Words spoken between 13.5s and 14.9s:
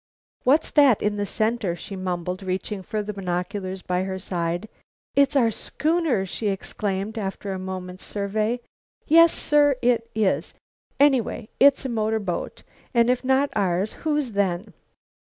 ours, whose then?"